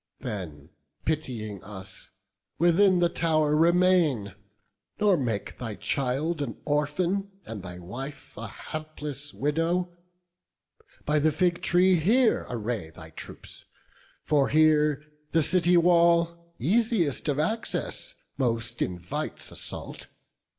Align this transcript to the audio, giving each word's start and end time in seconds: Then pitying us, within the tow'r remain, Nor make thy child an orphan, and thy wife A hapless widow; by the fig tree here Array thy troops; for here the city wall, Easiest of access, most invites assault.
Then 0.21 0.69
pitying 1.05 1.63
us, 1.63 2.09
within 2.57 2.97
the 3.01 3.07
tow'r 3.07 3.55
remain, 3.55 4.33
Nor 4.99 5.15
make 5.15 5.59
thy 5.59 5.75
child 5.75 6.41
an 6.41 6.57
orphan, 6.65 7.29
and 7.45 7.61
thy 7.61 7.77
wife 7.77 8.35
A 8.35 8.47
hapless 8.47 9.31
widow; 9.31 9.95
by 11.05 11.19
the 11.19 11.31
fig 11.31 11.61
tree 11.61 11.99
here 11.99 12.47
Array 12.49 12.89
thy 12.89 13.11
troops; 13.11 13.65
for 14.23 14.49
here 14.49 15.03
the 15.33 15.43
city 15.43 15.77
wall, 15.77 16.51
Easiest 16.57 17.27
of 17.27 17.37
access, 17.37 18.15
most 18.39 18.81
invites 18.81 19.51
assault. 19.51 20.07